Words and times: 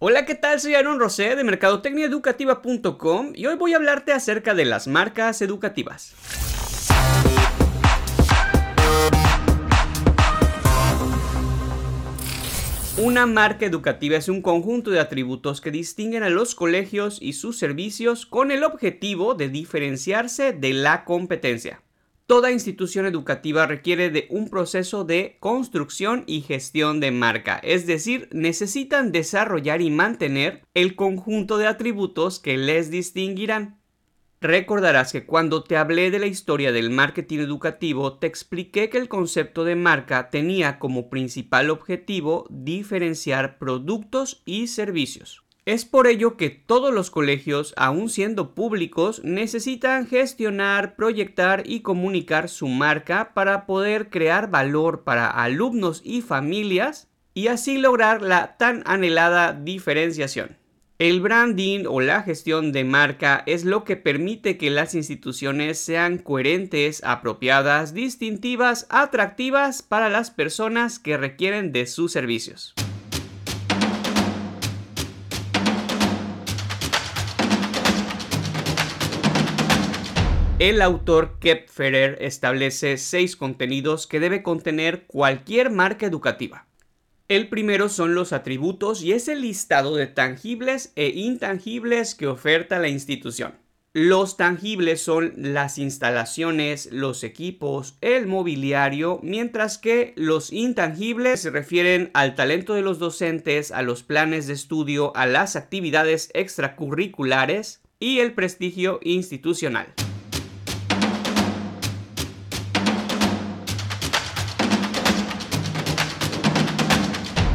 Hola, 0.00 0.26
¿qué 0.26 0.36
tal? 0.36 0.60
Soy 0.60 0.76
Aaron 0.76 1.00
Rosé 1.00 1.34
de 1.34 1.42
mercadotecniaeducativa.com 1.42 3.32
y 3.34 3.46
hoy 3.46 3.56
voy 3.56 3.72
a 3.72 3.78
hablarte 3.78 4.12
acerca 4.12 4.54
de 4.54 4.64
las 4.64 4.86
marcas 4.86 5.42
educativas. 5.42 6.14
Una 12.96 13.26
marca 13.26 13.66
educativa 13.66 14.16
es 14.16 14.28
un 14.28 14.40
conjunto 14.40 14.92
de 14.92 15.00
atributos 15.00 15.60
que 15.60 15.72
distinguen 15.72 16.22
a 16.22 16.30
los 16.30 16.54
colegios 16.54 17.18
y 17.20 17.32
sus 17.32 17.58
servicios 17.58 18.24
con 18.24 18.52
el 18.52 18.62
objetivo 18.62 19.34
de 19.34 19.48
diferenciarse 19.48 20.52
de 20.52 20.74
la 20.74 21.04
competencia. 21.04 21.82
Toda 22.28 22.52
institución 22.52 23.06
educativa 23.06 23.64
requiere 23.64 24.10
de 24.10 24.26
un 24.28 24.50
proceso 24.50 25.04
de 25.04 25.38
construcción 25.40 26.24
y 26.26 26.42
gestión 26.42 27.00
de 27.00 27.10
marca, 27.10 27.58
es 27.62 27.86
decir, 27.86 28.28
necesitan 28.32 29.12
desarrollar 29.12 29.80
y 29.80 29.90
mantener 29.90 30.62
el 30.74 30.94
conjunto 30.94 31.56
de 31.56 31.66
atributos 31.66 32.38
que 32.38 32.58
les 32.58 32.90
distinguirán. 32.90 33.80
Recordarás 34.42 35.10
que 35.10 35.24
cuando 35.24 35.64
te 35.64 35.78
hablé 35.78 36.10
de 36.10 36.18
la 36.18 36.26
historia 36.26 36.70
del 36.70 36.90
marketing 36.90 37.38
educativo, 37.38 38.18
te 38.18 38.26
expliqué 38.26 38.90
que 38.90 38.98
el 38.98 39.08
concepto 39.08 39.64
de 39.64 39.76
marca 39.76 40.28
tenía 40.28 40.78
como 40.78 41.08
principal 41.08 41.70
objetivo 41.70 42.46
diferenciar 42.50 43.56
productos 43.56 44.42
y 44.44 44.66
servicios. 44.66 45.47
Es 45.68 45.84
por 45.84 46.06
ello 46.06 46.38
que 46.38 46.48
todos 46.48 46.94
los 46.94 47.10
colegios, 47.10 47.74
aun 47.76 48.08
siendo 48.08 48.54
públicos, 48.54 49.20
necesitan 49.22 50.06
gestionar, 50.06 50.96
proyectar 50.96 51.62
y 51.66 51.80
comunicar 51.80 52.48
su 52.48 52.68
marca 52.68 53.34
para 53.34 53.66
poder 53.66 54.08
crear 54.08 54.48
valor 54.48 55.04
para 55.04 55.28
alumnos 55.28 56.00
y 56.02 56.22
familias 56.22 57.10
y 57.34 57.48
así 57.48 57.76
lograr 57.76 58.22
la 58.22 58.56
tan 58.56 58.82
anhelada 58.86 59.52
diferenciación. 59.52 60.56
El 60.98 61.20
branding 61.20 61.84
o 61.86 62.00
la 62.00 62.22
gestión 62.22 62.72
de 62.72 62.84
marca 62.84 63.42
es 63.44 63.66
lo 63.66 63.84
que 63.84 63.96
permite 63.96 64.56
que 64.56 64.70
las 64.70 64.94
instituciones 64.94 65.78
sean 65.78 66.16
coherentes, 66.16 67.04
apropiadas, 67.04 67.92
distintivas, 67.92 68.86
atractivas 68.88 69.82
para 69.82 70.08
las 70.08 70.30
personas 70.30 70.98
que 70.98 71.18
requieren 71.18 71.72
de 71.72 71.86
sus 71.86 72.10
servicios. 72.10 72.74
El 80.58 80.82
autor 80.82 81.38
Kep 81.38 81.68
Ferrer 81.68 82.18
establece 82.20 82.96
seis 82.96 83.36
contenidos 83.36 84.08
que 84.08 84.18
debe 84.18 84.42
contener 84.42 85.06
cualquier 85.06 85.70
marca 85.70 86.04
educativa. 86.04 86.66
El 87.28 87.48
primero 87.48 87.88
son 87.88 88.16
los 88.16 88.32
atributos 88.32 89.00
y 89.04 89.12
es 89.12 89.28
el 89.28 89.42
listado 89.42 89.94
de 89.94 90.08
tangibles 90.08 90.92
e 90.96 91.10
intangibles 91.10 92.16
que 92.16 92.26
oferta 92.26 92.80
la 92.80 92.88
institución. 92.88 93.54
Los 93.92 94.36
tangibles 94.36 95.00
son 95.00 95.32
las 95.36 95.78
instalaciones, 95.78 96.88
los 96.90 97.22
equipos, 97.22 97.96
el 98.00 98.26
mobiliario, 98.26 99.20
mientras 99.22 99.78
que 99.78 100.12
los 100.16 100.52
intangibles 100.52 101.40
se 101.40 101.50
refieren 101.50 102.10
al 102.14 102.34
talento 102.34 102.74
de 102.74 102.82
los 102.82 102.98
docentes, 102.98 103.70
a 103.70 103.82
los 103.82 104.02
planes 104.02 104.48
de 104.48 104.54
estudio, 104.54 105.14
a 105.14 105.26
las 105.26 105.54
actividades 105.54 106.30
extracurriculares 106.34 107.80
y 108.00 108.18
el 108.18 108.32
prestigio 108.34 108.98
institucional. 109.04 109.94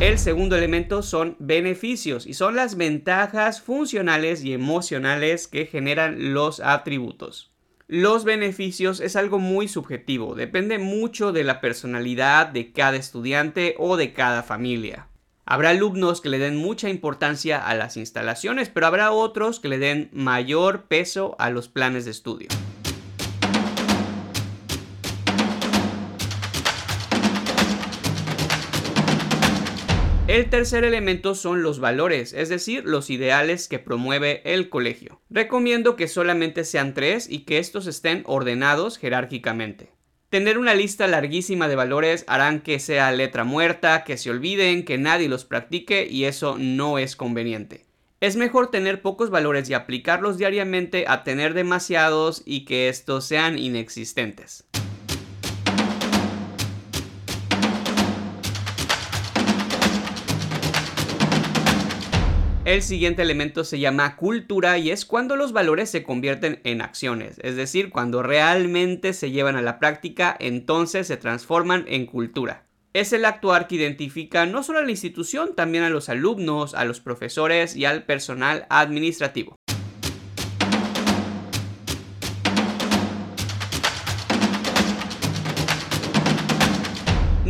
El 0.04 0.20
segundo 0.20 0.58
elemento 0.58 1.02
son 1.02 1.38
beneficios 1.40 2.28
y 2.28 2.34
son 2.34 2.58
las 2.58 2.76
ventajas 2.76 3.62
funcionales 3.62 4.44
y 4.44 4.52
emocionales 4.52 5.48
que 5.48 5.66
generan 5.66 6.34
los 6.34 6.60
atributos. 6.60 7.54
Los 7.88 8.26
beneficios 8.26 9.00
es 9.00 9.16
algo 9.16 9.40
muy 9.40 9.70
subjetivo, 9.70 10.36
depende 10.36 10.78
mucho 10.78 11.32
de 11.32 11.46
la 11.46 11.62
personalidad 11.62 12.48
de 12.48 12.74
cada 12.74 12.98
estudiante 12.98 13.76
o 13.80 13.96
de 13.96 14.12
cada 14.12 14.44
familia. 14.44 15.08
Habrá 15.46 15.70
alumnos 15.70 16.20
que 16.20 16.28
le 16.28 16.38
den 16.38 16.58
mucha 16.58 16.90
importancia 16.90 17.66
a 17.66 17.74
las 17.74 17.96
instalaciones, 17.96 18.68
pero 18.68 18.88
habrá 18.88 19.14
otros 19.14 19.62
que 19.62 19.70
le 19.70 19.78
den 19.78 20.10
mayor 20.12 20.84
peso 20.90 21.38
a 21.40 21.50
los 21.50 21.70
planes 21.70 22.04
de 22.04 22.12
estudio. 22.12 22.50
El 30.34 30.50
tercer 30.50 30.84
elemento 30.84 31.36
son 31.36 31.62
los 31.62 31.80
valores, 31.80 32.34
es 32.34 32.50
decir, 32.50 32.86
los 32.86 33.12
ideales 33.12 33.68
que 33.68 33.78
promueve 33.78 34.42
el 34.52 34.70
colegio. 34.70 35.22
Recomiendo 35.30 35.96
que 35.96 36.08
solamente 36.08 36.64
sean 36.64 36.96
tres 36.96 37.30
y 37.30 37.42
que 37.42 37.60
estos 37.60 37.86
estén 37.86 38.24
ordenados 38.26 38.98
jerárquicamente. 38.98 39.92
Tener 40.30 40.58
una 40.58 40.74
lista 40.74 41.06
larguísima 41.06 41.68
de 41.68 41.76
valores 41.76 42.26
harán 42.28 42.62
que 42.62 42.80
sea 42.80 43.12
letra 43.12 43.44
muerta, 43.44 44.04
que 44.04 44.18
se 44.18 44.32
olviden, 44.32 44.86
que 44.86 44.98
nadie 44.98 45.30
los 45.30 45.46
practique 45.46 46.08
y 46.10 46.24
eso 46.24 46.58
no 46.58 46.98
es 46.98 47.16
conveniente. 47.16 47.86
Es 48.20 48.36
mejor 48.36 48.72
tener 48.72 49.04
pocos 49.04 49.30
valores 49.30 49.70
y 49.70 49.76
aplicarlos 49.76 50.40
diariamente 50.40 51.06
a 51.08 51.24
tener 51.24 51.54
demasiados 51.54 52.42
y 52.44 52.66
que 52.66 52.90
estos 52.90 53.26
sean 53.26 53.60
inexistentes. 53.60 54.66
El 62.66 62.82
siguiente 62.82 63.22
elemento 63.22 63.66
se 63.66 63.78
llama 63.78 64.16
cultura 64.16 64.78
y 64.78 64.90
es 64.90 65.06
cuando 65.06 65.36
los 65.36 65.52
valores 65.52 65.90
se 65.90 66.02
convierten 66.02 66.62
en 66.64 66.82
acciones, 66.82 67.38
es 67.44 67.58
decir, 67.58 67.90
cuando 67.90 68.24
realmente 68.24 69.12
se 69.12 69.32
llevan 69.32 69.58
a 69.58 69.62
la 69.62 69.80
práctica, 69.80 70.34
entonces 70.40 71.08
se 71.08 71.18
transforman 71.18 71.84
en 71.90 72.06
cultura. 72.06 72.66
Es 72.94 73.12
el 73.12 73.26
actuar 73.26 73.68
que 73.68 73.76
identifica 73.76 74.46
no 74.46 74.64
solo 74.64 74.80
a 74.80 74.84
la 74.84 74.92
institución, 74.92 75.56
también 75.56 75.84
a 75.84 75.90
los 75.90 76.08
alumnos, 76.08 76.74
a 76.74 76.86
los 76.86 77.02
profesores 77.02 77.76
y 77.76 77.84
al 77.84 78.06
personal 78.06 78.66
administrativo. 78.70 79.58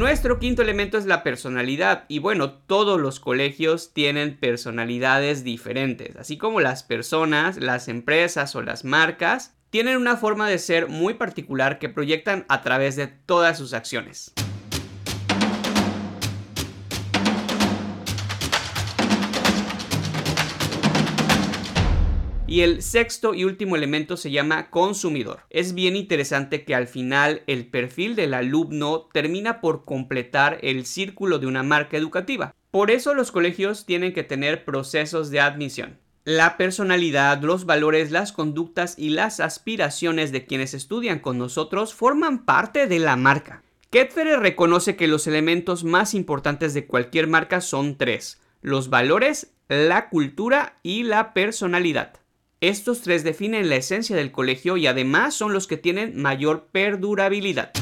Nuestro 0.03 0.37
quinto 0.37 0.61
elemento 0.61 0.97
es 0.97 1.05
la 1.05 1.23
personalidad 1.23 2.03
y 2.09 2.19
bueno, 2.19 2.51
todos 2.51 2.99
los 2.99 3.21
colegios 3.21 3.93
tienen 3.93 4.37
personalidades 4.37 5.45
diferentes, 5.45 6.17
así 6.17 6.37
como 6.37 6.59
las 6.59 6.83
personas, 6.83 7.55
las 7.55 7.87
empresas 7.87 8.53
o 8.57 8.61
las 8.61 8.83
marcas 8.83 9.55
tienen 9.69 9.95
una 9.95 10.17
forma 10.17 10.49
de 10.49 10.57
ser 10.57 10.89
muy 10.89 11.13
particular 11.13 11.79
que 11.79 11.87
proyectan 11.87 12.43
a 12.49 12.63
través 12.63 12.97
de 12.97 13.07
todas 13.07 13.57
sus 13.57 13.73
acciones. 13.73 14.33
Y 22.53 22.61
el 22.61 22.83
sexto 22.83 23.33
y 23.33 23.45
último 23.45 23.75
elemento 23.75 24.15
se 24.15 24.29
llama 24.29 24.69
consumidor. 24.69 25.39
Es 25.49 25.73
bien 25.73 25.95
interesante 25.95 26.65
que 26.65 26.75
al 26.75 26.85
final 26.85 27.41
el 27.47 27.65
perfil 27.65 28.15
del 28.15 28.35
alumno 28.35 29.09
termina 29.11 29.59
por 29.59 29.85
completar 29.85 30.59
el 30.61 30.85
círculo 30.85 31.39
de 31.39 31.47
una 31.47 31.63
marca 31.63 31.97
educativa. 31.97 32.53
Por 32.69 32.91
eso 32.91 33.15
los 33.15 33.31
colegios 33.31 33.87
tienen 33.87 34.13
que 34.13 34.21
tener 34.21 34.65
procesos 34.65 35.31
de 35.31 35.39
admisión. 35.39 35.97
La 36.25 36.55
personalidad, 36.55 37.41
los 37.41 37.65
valores, 37.65 38.11
las 38.11 38.31
conductas 38.31 38.99
y 38.99 39.09
las 39.09 39.39
aspiraciones 39.39 40.31
de 40.31 40.45
quienes 40.45 40.75
estudian 40.75 41.17
con 41.17 41.39
nosotros 41.39 41.95
forman 41.95 42.45
parte 42.45 42.85
de 42.85 42.99
la 42.99 43.15
marca. 43.15 43.63
Ketferer 43.89 44.41
reconoce 44.41 44.95
que 44.95 45.07
los 45.07 45.25
elementos 45.25 45.83
más 45.83 46.13
importantes 46.13 46.75
de 46.75 46.85
cualquier 46.85 47.25
marca 47.25 47.61
son 47.61 47.97
tres, 47.97 48.39
los 48.61 48.91
valores, 48.91 49.55
la 49.69 50.09
cultura 50.09 50.77
y 50.83 51.01
la 51.01 51.33
personalidad. 51.33 52.22
Estos 52.63 53.01
tres 53.01 53.25
definen 53.25 53.67
la 53.67 53.75
esencia 53.75 54.15
del 54.15 54.31
colegio 54.31 54.77
y 54.77 54.87
además 54.87 55.33
son 55.33 55.51
los 55.51 55.67
que 55.67 55.75
tienen 55.75 56.15
mayor 56.15 56.69
perdurabilidad. 56.71 57.73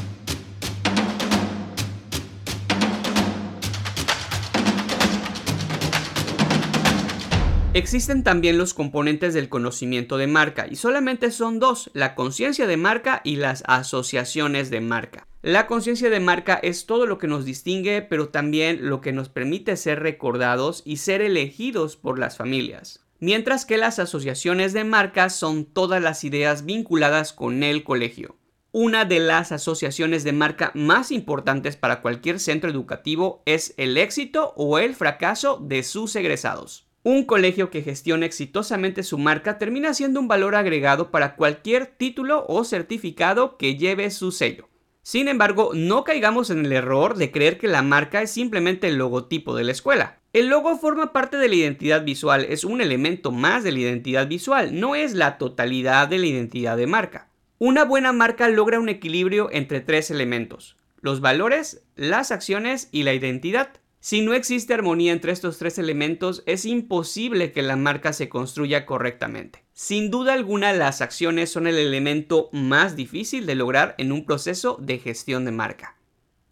Existen 7.76 8.24
también 8.24 8.58
los 8.58 8.74
componentes 8.74 9.36
del 9.36 9.50
conocimiento 9.50 10.18
de 10.18 10.26
marca 10.26 10.66
y 10.68 10.76
solamente 10.78 11.30
son 11.30 11.60
dos, 11.60 11.92
la 11.94 12.16
conciencia 12.16 12.66
de 12.66 12.78
marca 12.78 13.22
y 13.24 13.36
las 13.36 13.64
asociaciones 13.68 14.72
de 14.72 14.82
marca. 14.82 15.28
La 15.44 15.68
conciencia 15.68 16.10
de 16.10 16.20
marca 16.20 16.56
es 16.56 16.88
todo 16.88 17.06
lo 17.06 17.20
que 17.20 17.28
nos 17.28 17.46
distingue, 17.46 18.02
pero 18.02 18.30
también 18.30 18.90
lo 18.90 19.00
que 19.00 19.12
nos 19.12 19.30
permite 19.30 19.78
ser 19.78 20.00
recordados 20.00 20.82
y 20.86 20.98
ser 20.98 21.22
elegidos 21.22 21.98
por 21.98 22.18
las 22.18 22.36
familias 22.36 23.01
mientras 23.22 23.66
que 23.66 23.78
las 23.78 24.00
asociaciones 24.00 24.74
de 24.74 24.84
marcas 24.84 25.34
son 25.34 25.64
todas 25.66 26.02
las 26.02 26.26
ideas 26.26 26.66
vinculadas 26.66 27.32
con 27.32 27.64
el 27.64 27.86
colegio. 27.86 28.36
Una 28.74 29.06
de 29.06 29.20
las 29.20 29.52
asociaciones 29.52 30.24
de 30.24 30.34
marca 30.34 30.72
más 30.74 31.12
importantes 31.12 31.78
para 31.78 32.02
cualquier 32.02 32.40
centro 32.40 32.70
educativo 32.70 33.44
es 33.46 33.74
el 33.78 33.98
éxito 33.98 34.54
o 34.58 34.80
el 34.80 34.96
fracaso 34.96 35.60
de 35.62 35.84
sus 35.84 36.16
egresados. 36.16 36.88
Un 37.04 37.26
colegio 37.26 37.70
que 37.70 37.84
gestiona 37.84 38.26
exitosamente 38.26 39.04
su 39.04 39.18
marca 39.18 39.58
termina 39.58 39.94
siendo 39.94 40.20
un 40.20 40.28
valor 40.28 40.56
agregado 40.56 41.12
para 41.12 41.36
cualquier 41.36 41.86
título 41.86 42.46
o 42.48 42.64
certificado 42.64 43.58
que 43.58 43.76
lleve 43.76 44.10
su 44.10 44.32
sello. 44.32 44.70
Sin 45.04 45.28
embargo, 45.28 45.72
no 45.74 46.04
caigamos 46.04 46.50
en 46.50 46.66
el 46.66 46.72
error 46.72 47.18
de 47.18 47.32
creer 47.32 47.58
que 47.58 47.68
la 47.68 47.82
marca 47.82 48.22
es 48.22 48.32
simplemente 48.32 48.88
el 48.88 48.98
logotipo 48.98 49.56
de 49.56 49.64
la 49.64 49.72
escuela. 49.72 50.21
El 50.34 50.48
logo 50.48 50.78
forma 50.78 51.12
parte 51.12 51.36
de 51.36 51.50
la 51.50 51.56
identidad 51.56 52.06
visual, 52.06 52.46
es 52.48 52.64
un 52.64 52.80
elemento 52.80 53.34
más 53.34 53.66
de 53.66 53.74
la 53.74 53.80
identidad 53.80 54.30
visual, 54.30 54.80
no 54.80 54.96
es 54.96 55.14
la 55.14 55.38
totalidad 55.38 56.08
de 56.08 56.20
la 56.20 56.26
identidad 56.26 56.78
de 56.78 56.88
marca. 56.88 57.28
Una 57.60 57.84
buena 57.84 58.14
marca 58.14 58.48
logra 58.48 58.80
un 58.80 58.88
equilibrio 58.88 59.50
entre 59.52 59.82
tres 59.82 60.10
elementos, 60.10 60.78
los 61.02 61.20
valores, 61.20 61.84
las 61.98 62.32
acciones 62.32 62.88
y 62.94 63.04
la 63.04 63.14
identidad. 63.14 63.74
Si 64.00 64.22
no 64.22 64.34
existe 64.34 64.74
armonía 64.74 65.12
entre 65.12 65.34
estos 65.34 65.58
tres 65.58 65.78
elementos, 65.78 66.44
es 66.46 66.66
imposible 66.66 67.52
que 67.52 67.62
la 67.62 67.76
marca 67.76 68.14
se 68.14 68.30
construya 68.30 68.86
correctamente. 68.86 69.66
Sin 69.74 70.12
duda 70.12 70.34
alguna, 70.34 70.72
las 70.72 71.02
acciones 71.02 71.52
son 71.52 71.68
el 71.68 71.78
elemento 71.78 72.50
más 72.54 72.96
difícil 72.96 73.46
de 73.46 73.56
lograr 73.56 73.96
en 73.98 74.14
un 74.14 74.26
proceso 74.26 74.78
de 74.80 74.98
gestión 74.98 75.44
de 75.44 75.52
marca. 75.52 75.98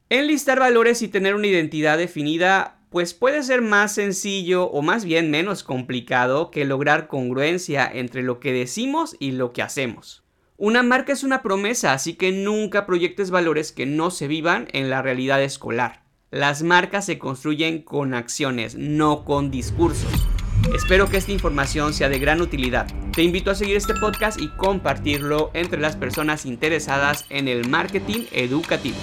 Enlistar 0.10 0.60
valores 0.60 1.02
y 1.02 1.08
tener 1.08 1.34
una 1.34 1.48
identidad 1.48 1.98
definida, 1.98 2.79
pues 2.90 3.14
puede 3.14 3.44
ser 3.44 3.62
más 3.62 3.94
sencillo 3.94 4.66
o 4.66 4.82
más 4.82 5.06
bien 5.06 5.30
menos 5.30 5.64
complicado 5.64 6.52
que 6.52 6.66
lograr 6.66 7.08
congruencia 7.08 7.90
entre 7.92 8.24
lo 8.24 8.40
que 8.40 8.52
decimos 8.52 9.16
y 9.20 9.32
lo 9.32 9.54
que 9.54 9.62
hacemos. 9.62 10.24
Una 10.58 10.84
marca 10.84 11.14
es 11.14 11.24
una 11.24 11.42
promesa, 11.42 11.94
así 11.94 12.16
que 12.16 12.32
nunca 12.32 12.86
proyectes 12.86 13.32
valores 13.32 13.72
que 13.72 13.86
no 13.86 14.12
se 14.12 14.28
vivan 14.28 14.68
en 14.74 14.90
la 14.90 15.02
realidad 15.02 15.42
escolar. 15.42 16.04
Las 16.32 16.64
marcas 16.64 17.06
se 17.06 17.18
construyen 17.18 17.82
con 17.82 18.14
acciones, 18.14 18.76
no 18.76 19.24
con 19.24 19.52
discursos. 19.52 20.12
Espero 20.76 21.10
que 21.10 21.18
esta 21.18 21.32
información 21.32 21.94
sea 21.94 22.10
de 22.10 22.20
gran 22.20 22.42
utilidad. 22.42 22.88
Te 23.14 23.24
invito 23.24 23.52
a 23.52 23.56
seguir 23.56 23.78
este 23.78 23.94
podcast 23.96 24.40
y 24.40 24.50
compartirlo 24.50 25.50
entre 25.54 25.80
las 25.80 25.96
personas 25.96 26.46
interesadas 26.46 27.26
en 27.30 27.48
el 27.48 27.68
marketing 27.70 28.26
educativo. 28.32 28.98